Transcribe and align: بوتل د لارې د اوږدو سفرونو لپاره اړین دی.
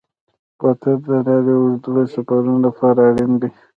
بوتل 0.59 0.97
د 1.05 1.07
لارې 1.25 1.41
د 1.45 1.49
اوږدو 1.59 1.93
سفرونو 2.13 2.59
لپاره 2.65 2.99
اړین 3.09 3.31
دی. 3.41 3.49